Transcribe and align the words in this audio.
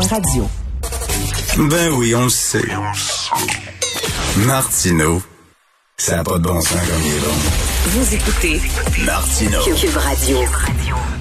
cube.radio. 0.00 0.48
Ben 1.56 1.92
oui, 1.94 2.14
on 2.14 2.24
le 2.24 2.28
sait. 2.28 2.62
Martineau, 4.38 5.22
ça 5.96 6.16
n'a 6.16 6.24
pas 6.24 6.38
de 6.38 6.44
bon 6.44 6.60
sens 6.60 6.72
comme 6.72 7.02
il 7.02 7.14
est 7.14 7.20
bon. 7.20 7.75
Vous 7.88 8.14
écoutez 8.14 8.60
Martineau. 9.04 9.60
Cube 9.62 9.96
Radio. 9.96 10.38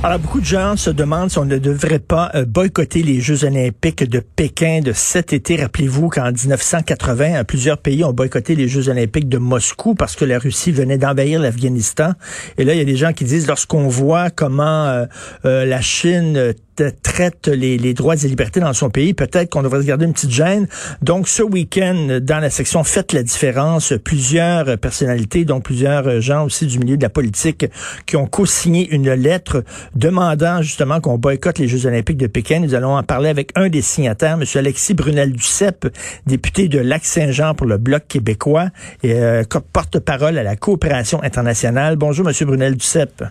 Alors, 0.02 0.20
beaucoup 0.20 0.40
de 0.40 0.46
gens 0.46 0.76
se 0.76 0.90
demandent 0.90 1.30
si 1.30 1.38
on 1.38 1.46
ne 1.46 1.58
devrait 1.58 2.00
pas 2.00 2.32
euh, 2.34 2.46
boycotter 2.46 3.04
les 3.04 3.22
Jeux 3.22 3.44
olympiques 3.44 4.04
de 4.04 4.20
Pékin 4.20 4.82
de 4.82 4.92
cet 4.92 5.32
été. 5.32 5.58
Rappelez-vous 5.58 6.10
qu'en 6.10 6.32
1980, 6.32 7.44
plusieurs 7.44 7.78
pays 7.78 8.04
ont 8.04 8.14
boycotté 8.14 8.56
les 8.56 8.68
Jeux 8.68 8.90
olympiques 8.90 9.30
de 9.30 9.38
Moscou 9.38 9.94
parce 9.94 10.16
que 10.16 10.26
la 10.26 10.40
Russie 10.40 10.72
venait 10.72 10.98
d'envahir 10.98 11.40
l'Afghanistan. 11.40 12.14
Et 12.58 12.64
là, 12.64 12.74
il 12.74 12.78
y 12.78 12.82
a 12.82 12.86
des 12.86 12.98
gens 12.98 13.14
qui 13.14 13.26
disent, 13.26 13.48
lorsqu'on 13.48 13.88
voit 13.88 14.30
comment 14.30 14.86
euh, 14.86 15.06
euh, 15.46 15.66
la 15.66 15.82
Chine 15.82 16.54
traite 17.02 17.48
les, 17.48 17.78
les, 17.78 17.94
droits 17.94 18.16
et 18.16 18.28
libertés 18.28 18.60
dans 18.60 18.74
son 18.74 18.90
pays, 18.90 19.14
peut-être 19.14 19.50
qu'on 19.50 19.64
devrait 19.64 19.82
se 19.82 19.88
garder 19.88 20.06
une 20.06 20.14
petite 20.14 20.32
gêne. 20.32 20.68
Donc, 21.02 21.28
ce 21.30 21.42
week-end, 21.42 22.20
dans 22.22 22.40
la 22.40 22.50
section 22.50 22.84
Faites 22.84 23.14
la 23.14 23.24
différence, 23.24 23.94
plusieurs 24.04 24.78
personnalités, 24.78 25.46
dont 25.46 25.62
plusieurs 25.62 26.22
gens 26.22 26.44
aussi 26.46 26.55
du 26.64 26.80
milieu 26.80 26.98
de 26.98 27.02
la 27.02 27.10
politique, 27.10 27.66
qui 28.06 28.16
ont 28.16 28.28
co-signé 28.28 28.88
une 28.90 29.12
lettre 29.14 29.64
demandant 29.96 30.62
justement 30.62 31.02
qu'on 31.02 31.18
boycotte 31.18 31.60
les 31.60 31.68
Jeux 31.68 31.86
olympiques 31.86 32.18
de 32.18 32.28
Pékin. 32.28 32.60
Nous 32.60 32.76
allons 32.76 32.96
en 32.96 33.04
parler 33.04 33.30
avec 33.30 33.52
un 33.56 33.70
des 33.70 33.82
signataires, 33.82 34.38
M. 34.40 34.44
Alexis 34.56 34.94
Brunel-Duceppe, 34.94 35.88
député 36.26 36.68
de 36.68 36.80
Lac-Saint-Jean 36.80 37.54
pour 37.56 37.68
le 37.68 37.78
Bloc 37.78 38.04
québécois 38.08 38.68
et 39.04 39.16
euh, 39.16 39.44
porte-parole 39.74 40.38
à 40.38 40.44
la 40.44 40.56
coopération 40.56 41.22
internationale. 41.24 41.96
Bonjour, 41.96 42.28
M. 42.28 42.34
Brunel-Duceppe. 42.48 43.24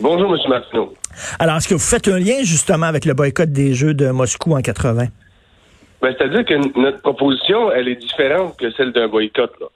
Bonjour, 0.00 0.34
M. 0.34 0.40
Martineau. 0.48 0.94
Alors, 1.38 1.56
est-ce 1.56 1.68
que 1.68 1.74
vous 1.74 1.80
faites 1.80 2.08
un 2.08 2.18
lien 2.18 2.42
justement 2.42 2.86
avec 2.86 3.04
le 3.04 3.14
boycott 3.14 3.50
des 3.50 3.74
Jeux 3.74 3.94
de 3.94 4.10
Moscou 4.10 4.54
en 4.54 4.62
80? 4.62 5.06
Ben, 6.00 6.14
C'est-à-dire 6.16 6.44
que 6.44 6.80
notre 6.80 7.02
proposition, 7.02 7.70
elle 7.72 7.88
est 7.88 7.96
différente 7.96 8.56
que 8.58 8.70
celle 8.72 8.92
d'un 8.92 9.08
boycott. 9.08 9.52
Là. 9.60 9.66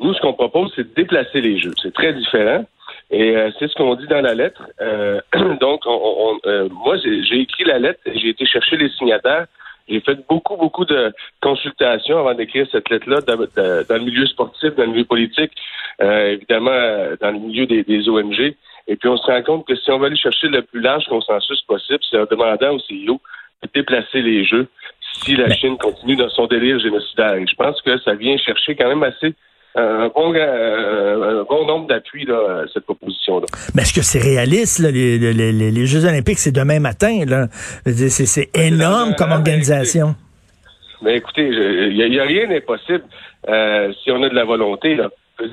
Nous, 0.00 0.14
ce 0.14 0.20
qu'on 0.20 0.32
propose, 0.32 0.72
c'est 0.74 0.88
de 0.88 0.94
déplacer 0.94 1.40
les 1.40 1.58
Jeux. 1.58 1.74
C'est 1.82 1.92
très 1.92 2.12
différent. 2.12 2.64
Et 3.10 3.36
euh, 3.36 3.50
c'est 3.58 3.68
ce 3.68 3.74
qu'on 3.74 3.94
dit 3.94 4.06
dans 4.06 4.22
la 4.22 4.34
lettre. 4.34 4.62
Euh, 4.80 5.20
donc, 5.60 5.82
on, 5.86 6.38
euh, 6.46 6.68
moi, 6.70 6.96
j'ai 6.96 7.40
écrit 7.40 7.64
la 7.64 7.78
lettre, 7.78 8.00
j'ai 8.14 8.30
été 8.30 8.46
chercher 8.46 8.76
les 8.76 8.88
signataires. 8.90 9.46
J'ai 9.88 10.00
fait 10.00 10.26
beaucoup, 10.28 10.56
beaucoup 10.56 10.84
de 10.84 11.12
consultations 11.40 12.18
avant 12.18 12.34
d'écrire 12.34 12.66
cette 12.70 12.88
lettre-là 12.88 13.20
dans, 13.20 13.96
le 13.96 14.04
milieu 14.04 14.26
sportif, 14.26 14.74
dans 14.76 14.84
le 14.84 14.92
milieu 14.92 15.04
politique, 15.04 15.50
évidemment 16.00 16.70
dans 17.20 17.32
le 17.32 17.38
milieu 17.40 17.66
des, 17.66 17.82
des 17.82 18.08
ONG. 18.08 18.54
Et 18.86 18.96
puis, 18.96 19.08
on 19.08 19.16
se 19.16 19.26
rend 19.26 19.42
compte 19.42 19.66
que 19.66 19.74
si 19.74 19.90
on 19.90 19.98
veut 19.98 20.06
aller 20.06 20.16
chercher 20.16 20.48
le 20.48 20.62
plus 20.62 20.80
large 20.80 21.04
consensus 21.06 21.60
possible, 21.62 21.98
c'est 22.08 22.18
en 22.18 22.26
demandant 22.30 22.76
au 22.76 22.78
CEO 22.78 23.20
de 23.62 23.68
déplacer 23.74 24.22
les 24.22 24.44
jeux 24.44 24.68
si 25.24 25.34
la 25.34 25.52
Chine 25.52 25.76
continue 25.78 26.16
dans 26.16 26.30
son 26.30 26.46
délire 26.46 26.78
génocidaire. 26.78 27.34
Et 27.34 27.46
je 27.46 27.54
pense 27.56 27.82
que 27.82 27.98
ça 27.98 28.14
vient 28.14 28.36
chercher 28.38 28.76
quand 28.76 28.88
même 28.88 29.02
assez 29.02 29.34
un 29.74 30.08
bon, 30.08 30.34
euh, 30.34 31.40
un 31.40 31.44
bon 31.44 31.66
nombre 31.66 31.86
d'appuis 31.86 32.30
à 32.30 32.64
cette 32.72 32.84
proposition-là. 32.84 33.46
Mais 33.74 33.82
est-ce 33.82 33.94
que 33.94 34.02
c'est 34.02 34.18
réaliste? 34.18 34.80
Là, 34.80 34.90
les, 34.90 35.18
les, 35.18 35.52
les, 35.52 35.86
Jeux 35.86 36.04
olympiques, 36.04 36.38
c'est 36.38 36.52
demain 36.52 36.78
matin. 36.78 37.24
Là? 37.26 37.46
C'est, 37.86 38.10
c'est 38.10 38.50
énorme 38.56 39.14
comme 39.16 39.32
organisation. 39.32 40.14
Mais 41.02 41.16
écoutez, 41.16 41.46
il 41.46 41.94
n'y 41.94 42.18
a, 42.18 42.22
a, 42.22 42.26
rien 42.26 42.48
d'impossible 42.48 43.04
euh, 43.48 43.92
si 44.02 44.10
on 44.10 44.22
a 44.22 44.28
de 44.28 44.34
la 44.34 44.44
volonté. 44.44 44.94
Là. 44.94 45.08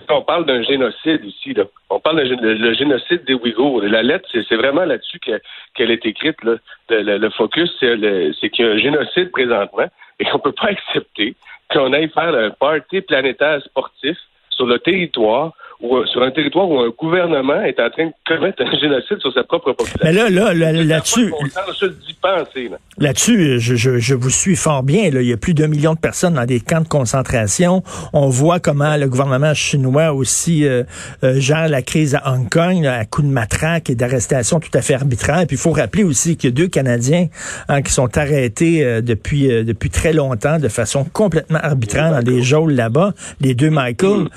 On 0.09 0.21
parle 0.21 0.45
d'un 0.45 0.61
génocide 0.61 1.23
ici. 1.23 1.53
Là. 1.53 1.63
On 1.89 1.99
parle 1.99 2.17
d'un 2.17 2.73
génocide 2.73 3.23
des 3.25 3.33
Ouïghours. 3.33 3.81
La 3.83 4.03
lettre, 4.03 4.27
c'est 4.31 4.55
vraiment 4.55 4.85
là-dessus 4.85 5.19
qu'elle 5.19 5.91
est 5.91 6.05
écrite. 6.05 6.43
Là. 6.43 6.55
Le, 6.89 7.17
le, 7.17 7.29
focus, 7.31 7.71
c'est 7.79 8.49
qu'il 8.49 8.65
y 8.65 8.67
a 8.67 8.71
un 8.73 8.77
génocide 8.77 9.31
présentement 9.31 9.87
et 10.19 10.25
qu'on 10.25 10.37
ne 10.37 10.43
peut 10.43 10.51
pas 10.51 10.67
accepter 10.69 11.35
qu'on 11.71 11.93
aille 11.93 12.09
faire 12.09 12.33
un 12.33 12.49
party 12.51 13.01
planétaire 13.01 13.61
sportif 13.63 14.17
sur 14.49 14.65
le 14.65 14.79
territoire 14.79 15.53
ou 15.81 16.05
sur 16.07 16.21
un 16.21 16.31
territoire 16.31 16.69
où 16.69 16.79
un 16.79 16.89
gouvernement 16.89 17.61
est 17.61 17.79
en 17.79 17.89
train 17.89 18.07
de 18.07 18.13
commettre 18.27 18.61
un 18.61 18.77
génocide 18.77 19.17
sur 19.19 19.33
sa 19.33 19.43
propre 19.43 19.71
population. 19.71 19.99
Mais 20.03 20.11
là, 20.11 20.29
là, 20.29 20.53
là 20.53 20.73
là-dessus, 20.73 21.29
là. 21.29 22.77
là-dessus, 22.97 23.59
je, 23.59 23.75
je, 23.75 23.97
je, 23.97 24.15
vous 24.15 24.29
suis 24.29 24.57
fort 24.57 24.83
bien. 24.83 25.09
Là. 25.09 25.21
Il 25.21 25.29
y 25.29 25.33
a 25.33 25.37
plus 25.37 25.53
d'un 25.53 25.67
million 25.67 25.93
de 25.93 25.99
personnes 25.99 26.33
dans 26.33 26.45
des 26.45 26.59
camps 26.59 26.81
de 26.81 26.87
concentration. 26.87 27.81
On 28.11 28.27
voit 28.27 28.59
comment 28.59 28.97
le 28.97 29.07
gouvernement 29.07 29.53
chinois 29.53 30.11
aussi 30.11 30.65
euh, 30.65 30.83
euh, 31.23 31.39
gère 31.39 31.69
la 31.69 31.81
crise 31.81 32.15
à 32.15 32.33
Hong 32.33 32.49
Kong 32.49 32.85
à 32.85 33.05
coups 33.05 33.27
de 33.27 33.31
matraque 33.31 33.89
et 33.89 33.95
d'arrestations 33.95 34.59
tout 34.59 34.71
à 34.73 34.81
fait 34.81 34.95
arbitraires. 34.95 35.45
Puis 35.47 35.55
il 35.55 35.61
faut 35.61 35.71
rappeler 35.71 36.03
aussi 36.03 36.35
qu'il 36.35 36.49
y 36.49 36.53
a 36.53 36.55
deux 36.55 36.67
Canadiens 36.67 37.27
hein, 37.69 37.81
qui 37.81 37.93
sont 37.93 38.17
arrêtés 38.17 38.83
euh, 38.83 38.99
depuis 38.99 39.47
depuis 39.63 39.89
très 39.89 40.11
longtemps 40.11 40.59
de 40.59 40.67
façon 40.67 41.05
complètement 41.05 41.59
arbitraire 41.61 42.11
dans 42.11 42.21
des 42.21 42.41
geôles 42.41 42.73
là-bas, 42.73 43.13
les 43.39 43.53
deux 43.53 43.69
Michael. 43.69 44.27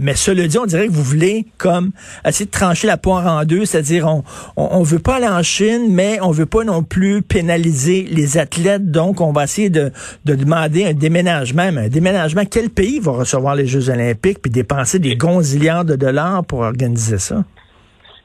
mais 0.00 0.14
cela 0.14 0.46
dit, 0.46 0.58
on 0.58 0.66
dirait 0.66 0.77
vous 0.86 1.02
voulez 1.02 1.46
comme 1.58 1.90
essayer 2.24 2.46
de 2.46 2.50
trancher 2.50 2.86
la 2.86 2.96
poire 2.96 3.26
en 3.26 3.44
deux, 3.44 3.64
c'est-à-dire 3.64 4.06
on, 4.06 4.22
on, 4.56 4.82
veut 4.82 4.98
pas 4.98 5.16
aller 5.16 5.28
en 5.28 5.42
Chine, 5.42 5.88
mais 5.90 6.18
on 6.22 6.30
veut 6.30 6.46
pas 6.46 6.64
non 6.64 6.82
plus 6.82 7.22
pénaliser 7.22 8.06
les 8.10 8.38
athlètes, 8.38 8.90
donc 8.90 9.20
on 9.20 9.32
va 9.32 9.44
essayer 9.44 9.70
de, 9.70 9.92
de 10.24 10.34
demander 10.34 10.84
un 10.84 10.94
déménagement. 10.94 11.62
Un 11.62 11.88
déménagement, 11.88 12.42
quel 12.48 12.70
pays 12.70 13.00
va 13.00 13.12
recevoir 13.12 13.54
les 13.54 13.66
Jeux 13.66 13.90
olympiques 13.90 14.40
puis 14.40 14.50
dépenser 14.50 14.98
des 14.98 15.16
gonzillards 15.16 15.84
de 15.84 15.96
dollars 15.96 16.44
pour 16.44 16.60
organiser 16.60 17.18
ça? 17.18 17.44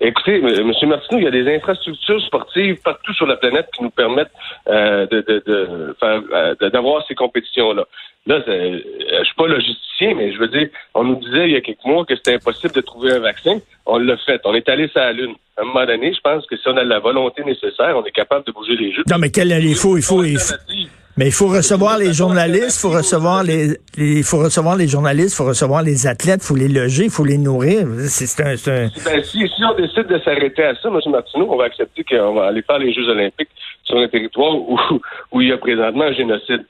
Écoutez, 0.06 0.36
M. 0.36 0.72
Martineau, 0.90 1.19
il 1.19 1.24
y 1.24 1.28
a 1.28 1.31
des 1.31 1.56
infrastructures 1.56 2.22
sportives 2.25 2.75
partout 2.84 3.14
sur 3.14 3.25
la 3.25 3.38
planète 3.38 3.69
qui 3.74 3.84
nous 3.84 3.90
permettent 3.90 4.31
euh, 4.68 5.08
de, 5.08 5.22
de, 5.22 5.44
de, 5.47 5.96
faire, 5.97 6.22
euh, 6.34 6.69
d'avoir 6.69 7.06
ces 7.08 7.16
compétitions-là. 7.16 7.86
Là, 8.25 8.44
euh, 8.47 8.80
je 9.19 9.24
suis 9.24 9.36
pas 9.36 9.47
logisticien, 9.47 10.13
mais 10.16 10.34
je 10.34 10.40
veux 10.40 10.50
dire, 10.50 10.68
on 10.94 11.06
nous 11.06 11.16
disait 11.16 11.46
il 11.46 11.53
y 11.53 11.56
a 11.56 11.62
quelques 11.62 11.86
mois 11.86 12.03
que 12.06 12.18
c'était 12.18 12.36
impossible 12.36 12.74
de 12.74 12.81
trouver 12.81 13.13
un 13.13 13.19
vaccin. 13.19 13.59
On 13.86 13.97
l'a 13.97 14.18
fait. 14.18 14.42
On 14.44 14.53
est 14.53 14.68
allé 14.68 14.90
sur 14.90 15.00
la 15.00 15.13
Lune. 15.13 15.36
À 15.56 15.62
un 15.62 15.66
moment 15.66 15.86
donné, 15.86 16.13
je 16.13 16.19
pense 16.19 16.46
que 16.47 16.58
si 16.58 16.68
on 16.68 16.75
a 16.75 16.84
la 16.84 17.00
volonté 17.00 17.44
nécessaire, 17.46 17.96
on 17.96 18.03
est 18.03 18.12
capable 18.12 18.46
de 18.46 18.52
bouger 18.52 18.75
les 18.75 18.92
jeux. 18.92 19.03
Non, 19.09 19.18
mais 19.19 19.30
quel, 19.30 19.52
il 19.52 19.75
faut, 19.75 19.96
il 19.96 20.03
faut, 20.03 20.24
il 20.24 20.38
faut, 20.38 20.56
mais 21.18 21.28
il 21.28 21.31
faut 21.31 21.47
recevoir 21.47 21.97
les 21.97 22.13
journalistes, 22.13 22.78
il 22.78 22.81
faut 22.81 22.96
recevoir 22.96 23.44
les, 23.44 23.78
il 23.97 24.24
faut 24.24 24.40
recevoir 24.40 24.75
les 24.75 24.88
journalistes, 24.88 25.34
il 25.34 25.38
faut 25.38 25.46
recevoir 25.46 25.84
les 25.84 26.07
athlètes, 26.07 26.41
il 26.44 26.47
faut 26.47 26.56
les 26.56 26.68
loger, 26.68 27.06
il 27.06 27.12
faut 27.12 27.25
les 27.25 27.38
nourrir. 27.38 27.88
C'est 28.07 28.41
un, 28.41 28.53
un... 28.53 28.88
Ben, 29.06 29.24
si, 29.24 29.40
si, 29.47 29.63
on 29.63 29.75
décide 29.75 30.07
de 30.07 30.19
s'arrêter 30.19 30.63
à 30.63 30.74
ça, 30.75 30.90
M. 30.90 31.00
Martineau, 31.12 31.47
on 31.51 31.57
va 31.57 31.66
accepter 31.66 32.03
qu'on 32.03 32.34
va 32.34 32.47
aller 32.47 32.63
faire 32.63 32.79
les 32.79 32.91
Jeux 32.94 33.07
olympiques 33.07 33.50
sur 33.84 33.97
un 33.97 34.07
territoire 34.07 34.56
où, 34.56 34.79
où 35.31 35.41
il 35.41 35.50
y 35.50 35.51
a 35.51 35.57
présentement 35.57 36.06
un 36.06 36.13
génocide. 36.13 36.66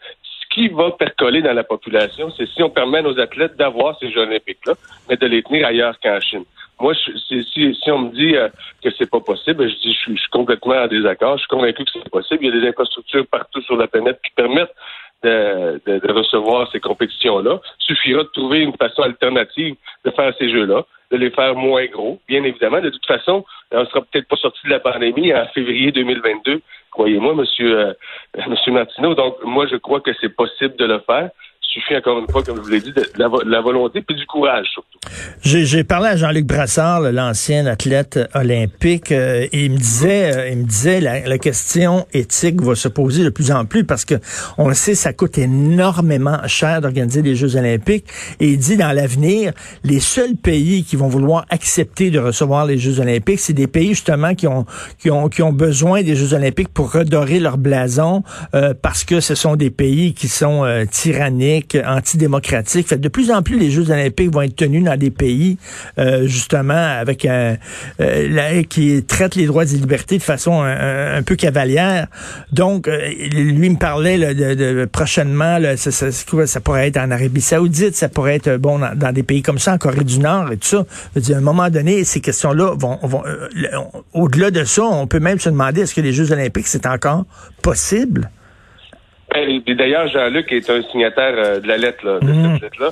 Qui 0.54 0.68
va 0.68 0.92
percoler 0.92 1.42
dans 1.42 1.54
la 1.54 1.64
population, 1.64 2.30
c'est 2.38 2.48
si 2.48 2.62
on 2.62 2.70
permet 2.70 3.00
à 3.00 3.02
nos 3.02 3.20
athlètes 3.20 3.58
d'avoir 3.58 3.98
ces 4.00 4.12
Jeux 4.12 4.22
olympiques-là, 4.22 4.74
mais 5.10 5.18
de 5.18 5.26
les 5.26 5.42
tenir 5.42 5.66
ailleurs 5.66 6.00
qu'en 6.00 6.20
Chine. 6.20 6.44
Moi, 6.80 6.94
si, 6.96 7.76
si, 7.82 7.92
on 7.92 8.00
me 8.00 8.12
dit 8.12 8.36
euh, 8.36 8.50
que 8.84 8.90
c'est 8.98 9.10
pas 9.10 9.20
possible, 9.20 9.70
je 9.70 9.76
dis 9.76 9.94
je 9.94 10.16
suis, 10.16 10.30
complètement 10.32 10.76
en 10.76 10.88
désaccord. 10.88 11.38
Je 11.38 11.42
suis 11.42 11.48
convaincu 11.48 11.86
que 11.86 11.92
c'est 11.94 12.10
possible. 12.10 12.46
Il 12.46 12.54
y 12.54 12.58
a 12.58 12.62
des 12.62 12.68
infrastructures 12.68 13.26
partout 13.28 13.62
sur 13.62 13.78
la 13.78 13.88
planète 13.88 14.20
qui 14.24 14.32
permettent 14.36 14.74
de, 15.24 15.82
de, 15.86 16.12
recevoir 16.12 16.70
ces 16.72 16.80
compétitions-là. 16.80 17.60
Suffira 17.80 18.24
de 18.24 18.30
trouver 18.30 18.60
une 18.60 18.76
façon 18.76 19.04
alternative 19.04 19.76
de 20.06 20.12
faire 20.12 20.34
ces 20.38 20.50
jeux-là, 20.50 20.84
de 21.12 21.18
les 21.18 21.32
faire 21.32 21.56
moins 21.56 21.86
gros, 21.86 22.20
bien 22.28 22.44
évidemment. 22.44 22.82
De 22.82 22.90
toute 22.90 23.06
façon, 23.06 23.46
on 23.72 23.86
sera 23.86 24.02
peut-être 24.02 24.28
pas 24.28 24.36
sorti 24.36 24.60
de 24.66 24.72
la 24.72 24.80
pandémie 24.80 25.34
en 25.34 25.46
février 25.48 25.92
2022, 25.92 26.62
croyez-moi, 26.92 27.36
monsieur, 27.36 27.80
euh, 27.80 27.94
monsieur 28.48 28.72
Martineau. 28.72 29.16
Donc, 29.16 29.38
moi, 29.44 29.66
je 29.68 29.78
crois 29.78 30.02
que 30.02 30.12
c'est 30.20 30.36
possible 30.36 30.76
de 30.76 30.86
le 30.86 31.00
faire 31.00 31.30
suffit 31.74 31.96
encore 31.96 32.20
une 32.20 32.30
fois, 32.30 32.44
comme 32.44 32.58
je 32.58 32.62
vous 32.62 32.70
l'ai 32.70 32.82
dit, 32.82 32.92
de 32.92 33.04
la, 33.16 33.62
volonté 33.62 34.02
puis 34.02 34.16
du 34.16 34.26
courage 34.26 34.68
surtout. 34.72 35.00
J'ai 35.42 35.84
parlé 35.84 36.10
à 36.10 36.16
Jean-Luc 36.16 36.46
Brassard, 36.46 37.02
l'ancien 37.12 37.66
athlète 37.66 38.20
olympique, 38.36 39.12
euh, 39.12 39.48
et 39.52 39.66
il 39.66 39.72
me 39.72 39.78
disait, 39.78 40.36
euh, 40.36 40.50
il 40.50 40.58
me 40.60 40.64
disait 40.64 41.02
la, 41.02 41.22
la, 41.22 41.38
question 41.38 42.06
éthique 42.14 42.62
va 42.62 42.76
se 42.76 42.88
poser 42.88 43.24
de 43.24 43.30
plus 43.30 43.52
en 43.52 43.66
plus 43.66 43.84
parce 43.84 44.06
que 44.06 44.16
on 44.58 44.68
le 44.68 44.76
sait, 44.76 44.96
ça 44.96 45.14
coûte 45.14 45.38
énormément 45.38 46.38
cher 46.48 46.82
d'organiser 46.82 47.22
des 47.22 47.36
Jeux 47.36 47.56
olympiques. 47.56 48.06
Et 48.40 48.50
il 48.50 48.58
dit 48.58 48.78
dans 48.78 48.92
l'avenir, 48.92 49.54
les 49.84 50.00
seuls 50.00 50.36
pays 50.36 50.84
qui 50.84 50.96
vont 50.96 51.08
vouloir 51.08 51.46
accepter 51.50 52.12
de 52.12 52.20
recevoir 52.20 52.66
les 52.66 52.78
Jeux 52.78 53.00
olympiques, 53.00 53.40
c'est 53.40 53.54
des 53.54 53.68
pays 53.68 53.90
justement 53.90 54.36
qui 54.36 54.48
ont 54.48 54.66
qui 55.00 55.10
ont 55.10 55.28
qui 55.28 55.42
ont 55.42 55.54
besoin 55.54 56.04
des 56.04 56.16
Jeux 56.16 56.34
olympiques 56.34 56.70
pour 56.70 56.92
redorer 56.92 57.40
leur 57.40 57.58
blason 57.58 58.24
euh, 58.54 58.74
parce 58.80 59.04
que 59.04 59.20
ce 59.20 59.36
sont 59.36 59.56
des 59.56 59.72
pays 59.72 60.14
qui 60.14 60.28
sont 60.28 60.64
tyranniques 60.92 61.63
antidémocratique. 61.86 62.94
De 62.94 63.08
plus 63.10 63.32
en 63.32 63.42
plus, 63.42 63.58
les 63.58 63.72
Jeux 63.72 63.90
olympiques 63.90 64.32
vont 64.32 64.42
être 64.42 64.56
tenus 64.56 64.84
dans 64.84 64.98
des 64.98 65.12
pays, 65.12 65.58
euh, 65.98 66.28
justement, 66.28 66.74
avec 66.74 67.26
un, 67.26 67.58
euh, 68.00 68.64
qui 68.64 69.04
traitent 69.04 69.36
les 69.36 69.46
droits 69.46 69.64
et 69.64 69.76
libertés 69.76 70.18
de 70.18 70.24
façon 70.24 70.62
un, 70.64 71.22
peu 71.24 71.36
cavalière. 71.36 72.08
Donc, 72.52 72.88
euh, 72.88 73.10
lui 73.32 73.70
me 73.70 73.78
parlait 73.78 74.34
de, 74.34 74.86
prochainement, 74.86 75.60
ça, 75.76 75.92
ça, 75.92 76.60
pourrait 76.62 76.88
être 76.88 76.98
en 76.98 77.12
Arabie 77.12 77.42
Saoudite, 77.42 77.96
ça 77.96 78.10
pourrait 78.10 78.36
être 78.36 78.58
bon 78.58 78.80
dans, 78.80 79.14
des 79.14 79.24
pays 79.24 79.42
comme 79.42 79.60
ça, 79.60 79.74
en 79.74 79.78
Corée 79.78 80.04
du 80.04 80.20
Nord 80.20 80.52
et 80.52 80.58
tout 80.58 80.68
ça. 80.68 80.86
à 81.34 81.38
un 81.38 81.42
moment 81.42 81.70
donné, 81.70 82.04
ces 82.04 82.20
questions-là 82.20 82.76
vont, 82.78 83.00
vont 83.04 83.24
au-delà 84.14 84.52
de 84.52 84.64
ça, 84.64 84.84
on 84.84 85.08
peut 85.08 85.20
même 85.20 85.40
se 85.40 85.50
demander 85.50 85.82
est-ce 85.82 85.96
que 85.96 86.02
les 86.02 86.14
Jeux 86.14 86.32
olympiques 86.32 86.68
c'est 86.68 86.86
encore 86.86 87.26
possible? 87.62 88.30
Et 89.36 89.76
d'ailleurs, 89.76 90.08
Jean-Luc 90.08 90.52
est 90.52 90.70
un 90.70 90.82
signataire 90.84 91.34
euh, 91.38 91.60
de 91.60 91.68
la 91.68 91.78
lettre, 91.78 92.06
là, 92.06 92.20
de 92.20 92.26
Mhm. 92.32 92.54
cette 92.54 92.62
lettre-là. 92.64 92.90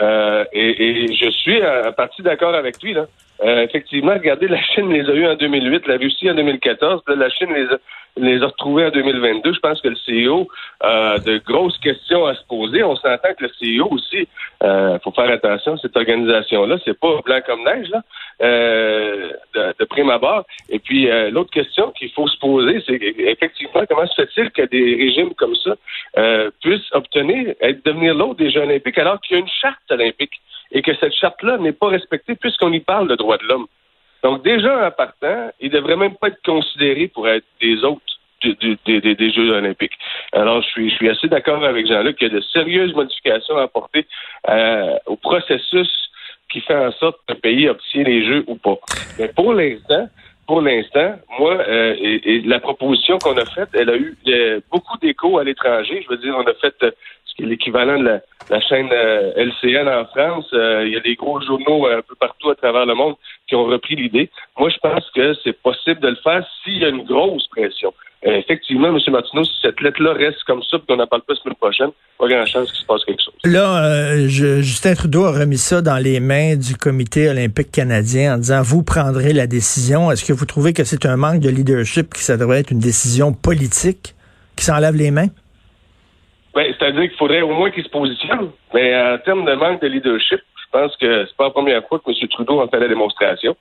Euh, 0.00 0.44
et, 0.52 1.04
et 1.04 1.14
je 1.14 1.30
suis 1.30 1.60
en 1.64 1.92
partie 1.92 2.22
d'accord 2.22 2.54
avec 2.54 2.82
lui. 2.82 2.94
Là. 2.94 3.06
Euh, 3.40 3.62
effectivement, 3.62 4.12
regardez, 4.12 4.46
la 4.46 4.62
Chine 4.62 4.92
les 4.92 5.08
a 5.08 5.14
eu 5.14 5.26
en 5.26 5.34
2008, 5.34 5.86
la 5.86 5.96
Russie 5.96 6.30
en 6.30 6.34
2014, 6.34 7.02
puis 7.04 7.14
là, 7.16 7.24
la 7.24 7.30
Chine 7.30 7.52
les 7.52 7.66
a, 7.66 7.78
les 8.16 8.42
a 8.42 8.46
retrouvés 8.46 8.86
en 8.86 8.90
2022. 8.90 9.54
Je 9.54 9.58
pense 9.58 9.80
que 9.80 9.88
le 9.88 9.96
CEO 10.06 10.46
a 10.80 11.18
de 11.18 11.38
grosses 11.38 11.78
questions 11.78 12.26
à 12.26 12.34
se 12.34 12.44
poser. 12.46 12.84
On 12.84 12.94
s'entend 12.94 13.34
que 13.36 13.44
le 13.44 13.50
CEO 13.58 13.88
aussi, 13.90 14.28
euh, 14.62 14.98
faut 15.00 15.12
faire 15.12 15.30
attention, 15.30 15.76
cette 15.78 15.96
organisation-là, 15.96 16.76
c'est 16.84 16.98
pas 16.98 17.20
blanc 17.24 17.40
comme 17.44 17.64
neige, 17.64 17.88
là, 17.88 18.02
euh, 18.42 19.30
de, 19.54 19.74
de 19.78 19.84
prime 19.86 20.10
abord. 20.10 20.44
Et 20.68 20.78
puis, 20.78 21.10
euh, 21.10 21.30
l'autre 21.30 21.50
question 21.50 21.90
qu'il 21.92 22.10
faut 22.10 22.28
se 22.28 22.38
poser, 22.38 22.82
c'est 22.86 23.00
effectivement, 23.18 23.82
comment 23.88 24.06
se 24.06 24.22
fait-il 24.22 24.50
que 24.50 24.62
des 24.62 24.94
régimes 24.96 25.34
comme 25.34 25.56
ça 25.56 25.74
euh, 26.18 26.50
puissent 26.62 26.92
obtenir, 26.92 27.54
être, 27.60 27.84
devenir 27.84 28.14
l'autre 28.14 28.36
des 28.36 28.50
Jeux 28.50 28.60
olympiques 28.60 28.98
alors 28.98 29.20
qu'il 29.20 29.36
y 29.36 29.40
a 29.40 29.42
une 29.42 29.48
charte 29.48 29.90
olympique 29.90 30.32
et 30.72 30.82
que 30.82 30.94
cette 30.96 31.14
charte-là 31.14 31.58
n'est 31.58 31.72
pas 31.72 31.88
respectée 31.88 32.34
puisqu'on 32.34 32.72
y 32.72 32.80
parle 32.80 33.08
de 33.08 33.14
droits 33.14 33.38
de 33.38 33.44
l'homme. 33.44 33.66
Donc, 34.22 34.42
déjà, 34.42 34.86
en 34.86 34.90
partant, 34.90 35.50
ils 35.60 35.70
ne 35.70 35.76
devraient 35.76 35.96
même 35.96 36.14
pas 36.14 36.28
être 36.28 36.42
considérés 36.44 37.08
pour 37.08 37.28
être 37.28 37.44
des 37.60 37.82
autres 37.84 38.00
des, 38.44 39.32
Jeux 39.32 39.50
olympiques. 39.50 39.96
Alors, 40.32 40.62
je 40.62 40.88
suis, 40.88 41.08
assez 41.08 41.28
d'accord 41.28 41.64
avec 41.64 41.86
Jean-Luc 41.86 42.16
qu'il 42.16 42.28
y 42.28 42.30
a 42.30 42.34
de 42.34 42.40
sérieuses 42.40 42.94
modifications 42.94 43.56
à 43.56 43.62
apporter 43.62 44.06
euh, 44.48 44.96
au 45.06 45.16
processus 45.16 45.88
qui 46.50 46.60
fait 46.60 46.76
en 46.76 46.92
sorte 46.92 47.18
le 47.28 47.36
pays 47.36 47.68
obtient 47.68 48.02
les 48.02 48.24
Jeux 48.24 48.44
ou 48.46 48.56
pas. 48.56 48.76
Mais 49.18 49.28
pour 49.28 49.54
l'instant, 49.54 50.08
pour 50.46 50.60
l'instant, 50.60 51.14
moi, 51.38 51.54
euh, 51.54 52.20
la 52.44 52.58
proposition 52.60 53.18
qu'on 53.18 53.36
a 53.36 53.44
faite, 53.44 53.70
elle 53.74 53.90
a 53.90 53.96
eu 53.96 54.16
euh, 54.28 54.60
beaucoup 54.70 54.98
d'écho 54.98 55.38
à 55.38 55.44
l'étranger. 55.44 56.02
Je 56.02 56.08
veux 56.08 56.18
dire, 56.18 56.34
on 56.36 56.42
a 56.42 56.54
fait 56.54 56.74
qui 57.34 57.42
est 57.42 57.46
l'équivalent 57.46 57.98
de 57.98 58.20
la, 58.50 58.60
chaîne 58.60 58.88
euh, 58.92 59.32
LCN 59.36 59.88
en 59.88 60.04
France. 60.06 60.46
Euh, 60.52 60.84
il 60.86 60.92
y 60.92 60.96
a 60.96 61.00
des 61.00 61.14
gros 61.14 61.40
journaux 61.40 61.86
euh, 61.86 61.98
un 61.98 62.02
peu 62.02 62.14
partout 62.14 62.50
à 62.50 62.54
travers 62.54 62.86
le 62.86 62.94
monde 62.94 63.14
qui 63.48 63.54
ont 63.54 63.64
repris 63.64 63.96
l'idée. 63.96 64.30
Moi, 64.58 64.70
je 64.70 64.78
pense 64.78 65.04
que 65.14 65.34
c'est 65.42 65.60
possible 65.62 66.00
de 66.00 66.08
le 66.08 66.16
faire 66.16 66.44
s'il 66.62 66.78
y 66.78 66.84
a 66.84 66.88
une 66.88 67.04
grosse 67.04 67.46
pression. 67.48 67.92
Effectivement, 68.24 68.86
M. 68.86 68.98
Martineau, 69.08 69.42
si 69.42 69.52
cette 69.62 69.80
lettre-là 69.80 70.12
reste 70.12 70.44
comme 70.44 70.62
ça, 70.62 70.78
puis 70.78 70.86
qu'on 70.86 70.96
n'en 70.96 71.08
parle 71.08 71.22
pas 71.22 71.32
la 71.34 71.40
semaine 71.40 71.56
prochaine, 71.56 71.90
pas 72.20 72.28
grand 72.28 72.46
chance 72.46 72.70
qu'il 72.70 72.80
se 72.80 72.86
passe 72.86 73.04
quelque 73.04 73.20
chose. 73.20 73.34
Là, 73.42 74.28
Justin 74.28 74.94
Trudeau 74.94 75.24
a 75.24 75.32
remis 75.32 75.58
ça 75.58 75.82
dans 75.82 75.98
les 75.98 76.20
mains 76.20 76.54
du 76.54 76.76
comité 76.76 77.28
olympique 77.28 77.72
canadien 77.72 78.36
en 78.36 78.38
disant, 78.38 78.62
vous 78.62 78.84
prendrez 78.84 79.32
la 79.32 79.48
décision. 79.48 80.12
Est-ce 80.12 80.24
que 80.24 80.32
vous 80.32 80.46
trouvez 80.46 80.72
que 80.72 80.84
c'est 80.84 81.04
un 81.04 81.16
manque 81.16 81.40
de 81.40 81.50
leadership, 81.50 82.10
que 82.10 82.20
ça 82.20 82.36
devrait 82.36 82.60
être 82.60 82.70
une 82.70 82.78
décision 82.78 83.32
politique 83.32 84.14
qui 84.54 84.64
s'enlève 84.64 84.94
les 84.94 85.10
mains? 85.10 85.28
Ben, 86.54 86.74
C'est-à-dire 86.78 87.02
qu'il 87.02 87.18
faudrait 87.18 87.42
au 87.42 87.54
moins 87.54 87.70
qu'il 87.70 87.84
se 87.84 87.88
positionne. 87.88 88.50
Mais 88.74 88.94
en 88.94 89.18
termes 89.18 89.44
de 89.44 89.54
manque 89.54 89.80
de 89.80 89.88
leadership, 89.88 90.40
je 90.56 90.78
pense 90.78 90.96
que 90.96 91.26
c'est 91.26 91.36
pas 91.36 91.44
la 91.44 91.50
première 91.50 91.86
fois 91.86 91.98
que 91.98 92.10
M. 92.10 92.28
Trudeau 92.28 92.60
en 92.60 92.68
fait 92.68 92.80
la 92.80 92.88
démonstration. 92.88 93.56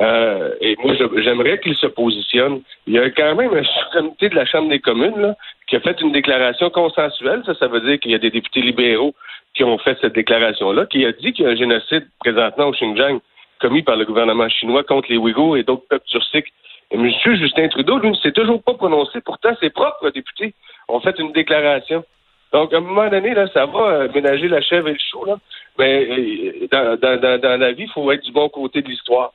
Euh, 0.00 0.54
et 0.60 0.76
moi, 0.82 0.94
j'aimerais 1.16 1.60
qu'il 1.60 1.74
se 1.76 1.86
positionne. 1.86 2.62
Il 2.86 2.94
y 2.94 2.98
a 2.98 3.10
quand 3.10 3.34
même 3.34 3.54
une 3.54 3.64
souveraineté 3.64 4.30
de 4.30 4.34
la 4.34 4.46
Chambre 4.46 4.70
des 4.70 4.80
communes 4.80 5.20
là, 5.20 5.34
qui 5.68 5.76
a 5.76 5.80
fait 5.80 6.00
une 6.00 6.12
déclaration 6.12 6.70
consensuelle. 6.70 7.42
Ça, 7.44 7.54
ça 7.54 7.66
veut 7.66 7.80
dire 7.80 7.98
qu'il 8.00 8.12
y 8.12 8.14
a 8.14 8.18
des 8.18 8.30
députés 8.30 8.62
libéraux 8.62 9.14
qui 9.54 9.64
ont 9.64 9.78
fait 9.78 9.98
cette 10.00 10.14
déclaration-là, 10.14 10.86
qui 10.86 11.04
a 11.04 11.12
dit 11.12 11.32
qu'il 11.32 11.44
y 11.44 11.48
a 11.48 11.50
un 11.50 11.56
génocide 11.56 12.06
présentement 12.20 12.66
au 12.66 12.72
Xinjiang 12.72 13.20
commis 13.60 13.82
par 13.82 13.96
le 13.96 14.06
gouvernement 14.06 14.48
chinois 14.48 14.84
contre 14.84 15.10
les 15.10 15.18
Ouïghours 15.18 15.58
et 15.58 15.64
d'autres 15.64 15.86
peuples 15.88 16.06
turciques. 16.06 16.52
Et 16.90 16.96
M. 16.96 17.10
Justin 17.36 17.68
Trudeau, 17.68 17.98
lui, 17.98 18.10
ne 18.10 18.14
s'est 18.14 18.32
toujours 18.32 18.62
pas 18.62 18.74
prononcé. 18.74 19.20
Pourtant, 19.20 19.54
ses 19.60 19.70
propres 19.70 20.10
députés 20.10 20.54
ont 20.88 21.00
fait 21.00 21.18
une 21.18 21.32
déclaration. 21.32 22.04
Donc, 22.52 22.72
à 22.72 22.78
un 22.78 22.80
moment 22.80 23.08
donné, 23.08 23.34
là, 23.34 23.46
ça 23.52 23.66
va 23.66 23.80
euh, 23.80 24.08
ménager 24.14 24.48
la 24.48 24.60
chèvre 24.60 24.88
et 24.88 24.92
le 24.92 24.98
chou, 24.98 25.24
là. 25.24 25.36
Mais 25.78 26.06
euh, 26.10 26.66
dans, 26.70 26.98
dans, 26.98 27.20
dans, 27.20 27.40
dans 27.40 27.60
la 27.60 27.72
vie, 27.72 27.84
il 27.84 27.90
faut 27.90 28.10
être 28.10 28.24
du 28.24 28.32
bon 28.32 28.48
côté 28.48 28.82
de 28.82 28.88
l'histoire. 28.88 29.32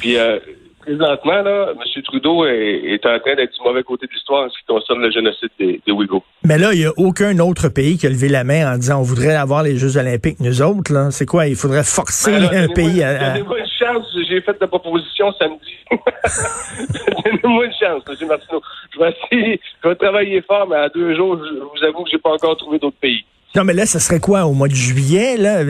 Puis, 0.00 0.16
euh, 0.16 0.38
présentement, 0.80 1.42
là, 1.42 1.72
M. 1.72 2.02
Trudeau 2.02 2.44
est, 2.44 2.82
est 2.84 3.06
en 3.06 3.18
train 3.20 3.34
d'être 3.36 3.52
du 3.54 3.62
mauvais 3.64 3.82
côté 3.82 4.06
de 4.06 4.12
l'histoire 4.12 4.44
en 4.46 4.50
ce 4.50 4.58
qui 4.58 4.64
concerne 4.66 5.00
le 5.00 5.10
génocide 5.10 5.48
des, 5.58 5.80
des 5.86 5.92
Ouïghours. 5.92 6.24
Mais 6.44 6.58
là, 6.58 6.72
il 6.74 6.80
n'y 6.80 6.84
a 6.86 6.92
aucun 6.96 7.38
autre 7.38 7.68
pays 7.68 7.96
qui 7.96 8.06
a 8.06 8.10
levé 8.10 8.28
la 8.28 8.44
main 8.44 8.72
en 8.74 8.76
disant, 8.76 8.98
on 8.98 9.02
voudrait 9.02 9.34
avoir 9.34 9.62
les 9.62 9.76
Jeux 9.78 9.96
olympiques, 9.96 10.40
nous 10.40 10.60
autres. 10.62 10.92
là. 10.92 11.10
C'est 11.10 11.26
quoi? 11.26 11.46
Il 11.46 11.56
faudrait 11.56 11.84
forcer 11.84 12.32
Ben, 12.32 12.64
un 12.64 12.68
pays 12.68 13.02
à... 13.02 13.30
Donnez-moi 13.30 13.58
une 13.60 13.66
chance, 13.66 14.06
j'ai 14.28 14.40
fait 14.42 14.56
la 14.60 14.66
proposition 14.66 15.32
samedi. 15.38 15.74
donnez-moi 17.24 17.64
une 17.66 17.72
chance, 17.72 18.02
M. 18.20 18.28
Martineau. 18.28 18.60
Je 18.94 18.98
vais 19.00 19.10
essayer, 19.32 19.60
je 19.82 19.88
vais 19.88 19.94
travailler 19.96 20.42
fort, 20.42 20.66
mais 20.68 20.76
à 20.76 20.88
deux 20.90 21.14
jours, 21.16 21.38
je 21.38 21.60
vous 21.60 21.84
avoue 21.86 22.04
que 22.04 22.10
j'ai 22.10 22.18
pas 22.18 22.30
encore 22.30 22.56
trouvé 22.56 22.78
d'autres 22.78 22.96
pays. 23.00 23.24
Non, 23.56 23.64
mais 23.64 23.72
là, 23.72 23.86
ça 23.86 24.00
serait 24.00 24.20
quoi? 24.20 24.44
Au 24.46 24.52
mois 24.52 24.68
de 24.68 24.74
juillet, 24.74 25.36
là? 25.36 25.60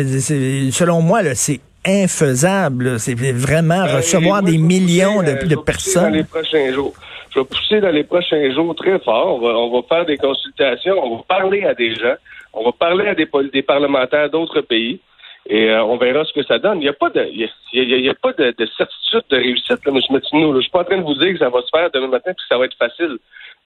Selon 0.71 1.03
moi, 1.03 1.23
là, 1.23 1.35
c'est 1.35 1.61
infaisable. 1.87 2.99
C'est 2.99 3.15
vraiment 3.33 3.85
Euh, 3.85 3.97
recevoir 3.97 4.43
des 4.43 4.59
millions 4.59 5.21
pousser, 5.21 5.33
de, 5.49 5.55
euh, 5.55 5.63
pousser 5.63 6.01
Dans 6.01 6.09
les 6.09 6.23
personnes. 6.23 6.27
prochains 6.27 6.73
jours. 6.73 6.95
Je 7.35 7.41
vais 7.41 7.45
pousser 7.47 7.81
dans 7.81 7.91
les 7.91 8.05
prochains 8.05 8.53
jours 8.55 8.75
très 8.77 8.99
fort. 9.01 9.37
On 9.37 9.39
va, 9.41 9.49
on 9.59 9.71
va 9.81 9.87
faire 9.89 10.07
des 10.07 10.17
consultations, 10.17 10.97
on 11.05 11.17
va 11.17 11.23
parler 11.27 11.65
à 11.65 11.75
des 11.75 11.95
gens, 11.95 12.15
on 12.53 12.65
va 12.65 12.73
parler 12.73 13.09
à 13.09 13.15
des, 13.15 13.63
parlementaires 13.63 14.31
d'autres 14.31 14.61
pays. 14.61 15.01
Et 15.47 15.69
euh, 15.69 15.85
on 15.85 15.97
verra 15.99 16.25
ce 16.25 16.33
que 16.33 16.43
ça 16.47 16.59
donne. 16.59 16.79
Il 16.79 16.85
n'y 16.85 16.89
a 16.89 16.95
pas 16.95 17.11
de, 17.11 17.23
il 17.31 17.41
y 17.41 17.45
a, 17.45 17.49
il 17.75 17.89
y 17.91 17.95
a- 17.95 17.97
il 17.99 18.05
y 18.05 18.09
a 18.09 18.15
pas 18.15 18.33
de, 18.33 18.55
de 18.57 18.67
certitude 18.79 19.25
de 19.29 19.37
réussite, 19.37 19.85
là, 19.85 19.93
M. 19.93 20.01
Martineau. 20.11 20.53
là. 20.53 20.59
Je 20.61 20.63
suis 20.63 20.71
pas 20.71 20.81
en 20.81 20.85
train 20.85 20.97
de 20.97 21.03
vous 21.03 21.15
dire 21.17 21.33
que 21.35 21.39
ça 21.39 21.51
va 21.51 21.61
se 21.61 21.69
faire 21.77 21.91
demain 21.93 22.07
matin 22.09 22.31
et 22.31 22.35
que 22.35 22.41
ça 22.49 22.57
va 22.57 22.65
être 22.65 22.77
facile. 22.79 23.19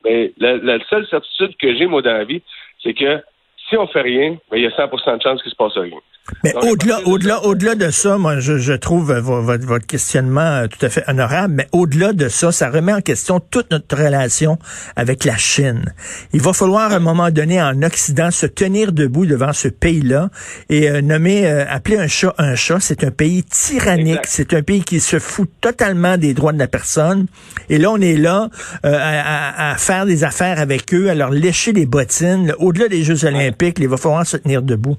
Mais 0.04 0.32
la, 0.38 0.56
la 0.56 0.78
seule 0.90 1.06
certitude 1.06 1.56
que 1.56 1.76
j'ai, 1.76 1.86
moi, 1.86 2.02
dans 2.02 2.14
la 2.14 2.24
vie, 2.24 2.42
c'est 2.82 2.94
que 2.94 3.20
si 3.68 3.76
on 3.76 3.86
fait 3.88 4.02
rien, 4.02 4.36
ben, 4.50 4.56
il 4.56 4.62
y 4.62 4.66
a 4.66 4.70
100 4.70 4.86
de 5.16 5.22
chances 5.22 5.42
qu'il 5.42 5.50
se 5.52 5.56
passe 5.56 5.76
rien. 5.76 5.96
Mais 6.44 6.52
au-delà, 6.56 7.00
au-delà, 7.06 7.36
ça- 7.36 7.44
au-delà 7.46 7.74
de 7.74 7.88
ça, 7.90 8.18
moi, 8.18 8.38
je, 8.38 8.58
je 8.58 8.74
trouve 8.74 9.14
vo- 9.18 9.40
votre, 9.40 9.64
votre 9.66 9.86
questionnement 9.86 10.40
euh, 10.42 10.66
tout 10.66 10.84
à 10.84 10.90
fait 10.90 11.02
honorable, 11.08 11.54
mais 11.56 11.66
au-delà 11.72 12.12
de 12.12 12.28
ça, 12.28 12.52
ça 12.52 12.68
remet 12.68 12.92
en 12.92 13.00
question 13.00 13.40
toute 13.40 13.70
notre 13.70 13.96
relation 13.96 14.58
avec 14.94 15.24
la 15.24 15.38
Chine. 15.38 15.86
Il 16.34 16.42
va 16.42 16.52
falloir 16.52 16.92
à 16.92 16.96
un 16.96 16.98
moment 17.00 17.30
donné 17.30 17.62
en 17.62 17.82
Occident 17.82 18.30
se 18.30 18.44
tenir 18.44 18.92
debout 18.92 19.24
devant 19.24 19.54
ce 19.54 19.68
pays-là 19.68 20.28
et 20.68 20.90
euh, 20.90 21.00
nommer, 21.00 21.46
euh, 21.46 21.64
appeler 21.66 21.96
un 21.96 22.08
chat 22.08 22.34
un 22.36 22.54
chat. 22.56 22.78
C'est 22.80 23.04
un 23.04 23.10
pays 23.10 23.42
tyrannique, 23.44 24.26
c'est 24.26 24.52
un 24.52 24.62
pays 24.62 24.82
qui 24.82 25.00
se 25.00 25.18
fout 25.18 25.48
totalement 25.62 26.18
des 26.18 26.34
droits 26.34 26.52
de 26.52 26.58
la 26.58 26.68
personne. 26.68 27.24
Et 27.70 27.78
là, 27.78 27.90
on 27.90 28.00
est 28.02 28.16
là 28.18 28.50
euh, 28.84 28.94
à, 28.94 29.70
à- 29.70 29.72
à 29.72 29.76
faire 29.78 30.04
des 30.04 30.24
affaires 30.24 30.58
avec 30.60 30.92
eux, 30.92 31.08
à 31.08 31.14
leur 31.14 31.30
lécher 31.30 31.72
les 31.72 31.86
bottines. 31.86 32.52
Au-delà 32.58 32.88
des 32.88 33.02
Jeux 33.02 33.24
olympiques, 33.24 33.57
il 33.78 33.88
va 33.88 33.96
falloir 33.96 34.26
se 34.26 34.36
tenir 34.36 34.62
debout. 34.62 34.96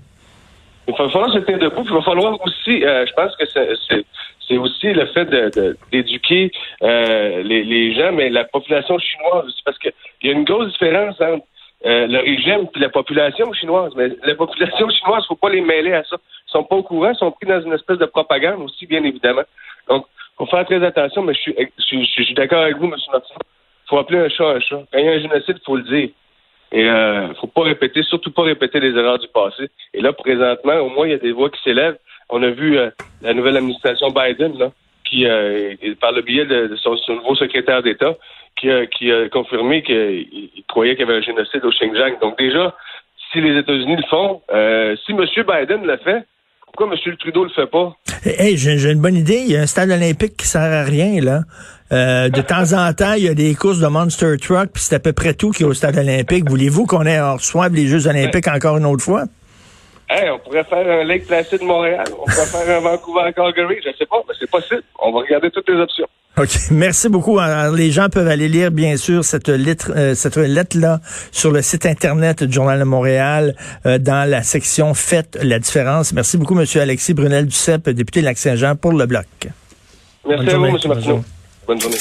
Il 0.88 0.94
va 0.98 1.10
falloir 1.10 1.32
se 1.34 1.39
tenir 1.39 1.60
debout, 1.60 1.84
il 1.86 1.94
va 1.94 2.01
falloir 2.01 2.34
aussi, 2.46 2.84
euh, 2.84 3.06
je 3.06 3.13
pense 3.13 3.36
que 3.36 3.46
c'est- 3.46 4.58
aussi 4.58 4.92
le 4.94 5.06
fait 5.08 5.25
de- 5.25 5.50
de- 5.56 5.78
d'éduquer 5.92 6.51
euh, 6.82 7.44
les, 7.44 7.94
gens, 7.94 8.12
mais 8.12 8.30
la 8.30 8.46
population 8.46 8.98
chinoise, 8.98 9.46
aussi, 9.46 9.62
parce 9.63 9.78
qu'il 9.78 9.92
y 10.24 10.30
a 10.30 10.32
une 10.32 10.44
grosse 10.44 10.72
différence 10.72 11.20
entre 11.22 11.44
euh, 11.86 12.08
le 12.08 12.18
régime 12.20 12.68
et 12.75 12.80
la 12.80 12.89
population 12.89 13.54
chinoise. 13.54 13.94
Mais 13.96 14.10
la 14.24 14.36
population 14.36 14.89
chinoise, 14.98 15.24
faut 15.28 15.36
pas 15.36 15.50
les 15.50 15.62
mêler 15.62 15.94
à 15.94 16.04
ça. 16.04 16.18
Ils 16.48 16.51
sont 16.51 16.63
pas 16.63 16.75
au 16.78 16.84
courant, 16.84 17.12
ils 17.12 17.16
sont 17.18 17.32
pris 17.32 17.46
dans 17.48 17.62
une 17.62 17.74
espèce 17.74 18.00
de 18.00 18.06
propagande 18.06 18.62
aussi, 18.63 18.86
bien 18.88 19.04
évidemment. 19.04 19.44
Donc, 19.88 20.06
faut 20.38 20.48
faire 20.48 20.66
très 20.66 20.84
attention, 20.84 21.22
mais 21.22 21.34
je 21.36 22.22
suis 22.24 22.34
d'accord 22.34 22.63
avec 22.63 22.78
vous, 22.78 22.86
M. 22.86 22.96
Martin. 23.12 23.36
faut 23.88 23.98
appeler 24.00 24.20
un 24.20 24.30
chat 24.30 24.50
un 24.50 24.60
chat. 24.60 24.82
Quand 24.92 24.98
il 25.00 25.06
y 25.06 25.10
a 25.10 25.12
un 25.12 25.20
génocide, 25.20 25.58
il 25.62 25.66
faut 25.66 25.78
le 25.78 25.84
dire. 25.84 26.10
Et 26.72 26.88
euh, 26.88 27.34
faut 27.36 27.48
pas 27.48 27.64
répéter, 27.64 28.04
surtout 28.04 28.32
pas 28.32 28.44
répéter 28.44 28.80
les 28.80 28.96
erreurs 28.98 29.20
du 29.20 29.28
passé. 29.28 29.70
Et 29.94 30.02
là, 30.02 30.14
présentement, 30.14 30.76
au 30.80 30.90
moins, 30.90 31.08
il 31.08 31.12
y 31.12 31.16
a 31.16 31.20
des 31.20 31.32
voix 31.32 31.50
qui 31.50 31.62
s'élèvent. 31.64 31.98
On 32.30 32.44
a 32.44 32.50
vu 32.50 32.78
euh, 32.78 32.92
la 33.22 33.34
nouvelle 33.34 33.58
administration 33.58 34.10
Biden, 34.10 34.58
là, 34.58 34.72
qui, 35.04 35.26
euh, 35.26 35.74
par 36.00 36.12
le 36.12 36.22
biais 36.22 36.46
de, 36.46 36.76
son, 36.76 36.96
nouveau 37.10 37.36
secrétaire 37.36 37.82
d'État, 37.82 38.16
qui 38.56 38.70
a, 38.70 38.86
qui 38.86 39.12
a 39.12 39.30
confirmé 39.30 39.82
qu'il 39.82 40.28
il 40.32 40.64
croyait 40.68 40.96
qu'il 40.96 41.08
y 41.08 41.10
avait 41.10 41.18
un 41.18 41.22
génocide 41.22 41.66
au 41.66 41.72
Xinjiang. 41.72 42.20
Donc 42.20 42.38
déjà, 42.38 42.76
si 43.32 43.42
les 43.42 43.58
États-Unis 43.58 43.96
le 43.96 44.08
font, 44.10 44.42
euh, 44.52 44.96
si 45.06 45.14
M. 45.14 45.26
Biden 45.26 45.86
le 45.86 45.98
fait, 45.98 46.24
pourquoi 46.74 46.96
M. 46.96 47.16
Trudeau 47.18 47.44
le 47.44 47.50
fait 47.50 47.68
pas? 47.68 47.96
Hey, 48.24 48.58
j'ai 48.58 48.78
j'ai 48.78 48.92
une 48.92 49.02
bonne 49.02 49.16
idée. 49.16 49.44
Il 49.46 49.52
y 49.52 49.58
a 49.58 49.62
un 49.62 49.68
stade 49.68 49.92
olympique 49.92 50.38
qui 50.38 50.48
sert 50.48 50.62
à 50.62 50.84
rien, 50.84 51.22
là. 51.22 51.42
Euh, 51.92 52.30
de 52.30 52.42
temps 52.42 52.74
en 52.74 52.94
temps, 52.94 53.14
il 53.14 53.24
y 53.24 53.28
a 53.28 53.34
des 53.34 53.56
courses 53.56 53.80
de 53.80 53.88
Monster 53.88 54.38
Truck, 54.40 54.70
puis 54.74 54.84
c'est 54.84 54.96
à 54.96 55.00
peu 55.00 55.12
près 55.12 55.34
tout 55.34 55.52
qui 55.52 55.64
est 55.64 55.66
au 55.66 55.74
stade 55.74 55.98
olympique. 55.98 56.48
Voulez-vous 56.48 56.86
qu'on 56.86 57.06
ait 57.06 57.20
reçoive 57.20 57.74
les 57.74 57.88
Jeux 57.88 58.08
olympiques 58.08 58.48
encore 58.48 58.78
une 58.78 58.86
autre 58.86 59.04
fois? 59.04 59.24
Hey, 60.10 60.30
on 60.30 60.40
pourrait 60.40 60.64
faire 60.64 60.88
un 60.88 61.04
Lake 61.04 61.28
Placid 61.28 61.62
Montréal, 61.62 62.06
on 62.12 62.26
pourrait 62.26 62.46
faire 62.46 62.78
un 62.78 62.82
Vancouver 62.82 63.32
Calgary, 63.36 63.78
je 63.86 63.92
sais 63.98 64.08
pas, 64.08 64.24
mais 64.28 64.34
c'est 64.40 64.50
possible. 64.50 64.82
On 65.00 65.12
va 65.12 65.20
regarder 65.20 65.52
toutes 65.52 65.70
les 65.70 65.80
options. 65.80 66.08
OK. 66.39 66.72
Merci 66.72 67.10
beaucoup. 67.10 67.38
Alors, 67.38 67.75
les 67.75 67.91
gens 67.91 68.08
peuvent 68.08 68.27
aller 68.27 68.48
lire, 68.48 68.72
bien 68.72 68.96
sûr, 68.96 69.25
cette 69.25 69.50
lettre, 69.50 69.91
euh, 69.96 70.15
cette 70.15 70.38
lettre-là 70.38 71.01
sur 71.31 71.51
le 71.51 71.62
site 71.62 71.86
Internet 71.86 72.43
du 72.43 72.53
Journal 72.53 72.79
de 72.79 72.86
Montréal, 72.86 73.55
euh, 73.86 73.98
dans 73.98 74.29
la 74.29 74.41
section 74.41 74.93
Faites 74.93 75.38
la 75.41 75.60
différence. 75.60 76.13
Merci 76.13 76.38
beaucoup, 76.38 76.58
M. 76.58 76.65
Alexis 76.75 77.13
Brunel-Duceppe, 77.13 77.89
député 77.89 78.22
de 78.22 78.25
Lac-Saint-Jean, 78.25 78.77
pour 78.77 78.93
le 78.93 79.05
Bloc. 79.05 79.25
Merci 80.25 80.46
Bonne 80.46 80.50
à 80.50 80.58
vous. 80.58 80.65
M. 80.65 80.77
Martineau. 80.88 81.24
Bonne 81.67 81.81
journée. 81.81 81.98